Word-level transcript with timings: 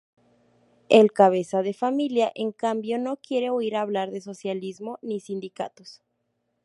El 0.89 1.11
cabeza 1.13 1.61
de 1.61 1.75
familia, 1.75 2.31
en 2.33 2.53
cambio, 2.53 2.97
no 2.97 3.17
quiere 3.17 3.51
oír 3.51 3.75
hablar 3.75 4.09
de 4.09 4.19
socialismo 4.19 4.97
ni 5.03 5.19
sindicatos. 5.19 6.01